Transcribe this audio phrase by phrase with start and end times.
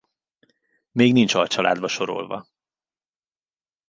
[0.91, 2.47] Még nincs alcsaládba sorolva.